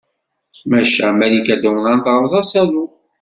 Maca 0.69 1.07
Malika 1.19 1.53
Dumran 1.61 1.99
terẓa 2.03 2.39
asalu. 2.43 2.83